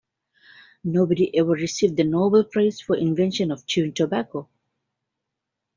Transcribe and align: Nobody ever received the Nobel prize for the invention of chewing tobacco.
Nobody 0.83 1.37
ever 1.37 1.51
received 1.51 1.95
the 1.95 2.03
Nobel 2.03 2.45
prize 2.45 2.81
for 2.81 2.95
the 2.95 3.03
invention 3.03 3.51
of 3.51 3.67
chewing 3.67 3.93
tobacco. 3.93 4.49